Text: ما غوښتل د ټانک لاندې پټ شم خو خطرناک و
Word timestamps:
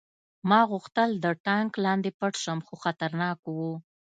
ما 0.49 0.61
غوښتل 0.71 1.09
د 1.23 1.25
ټانک 1.45 1.71
لاندې 1.85 2.09
پټ 2.19 2.33
شم 2.43 2.59
خو 2.67 2.73
خطرناک 2.83 3.39
و 3.55 3.57